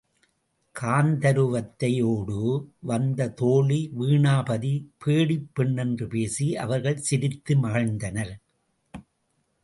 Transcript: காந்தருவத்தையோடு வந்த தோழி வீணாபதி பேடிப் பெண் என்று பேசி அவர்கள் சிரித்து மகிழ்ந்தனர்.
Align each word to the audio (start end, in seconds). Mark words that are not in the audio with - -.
காந்தருவத்தையோடு 0.75 2.37
வந்த 2.79 3.27
தோழி 3.29 3.89
வீணாபதி 3.93 4.71
பேடிப் 4.97 5.49
பெண் 5.53 5.77
என்று 5.77 6.07
பேசி 6.07 6.57
அவர்கள் 6.57 6.97
சிரித்து 6.97 7.55
மகிழ்ந்தனர். 7.55 8.33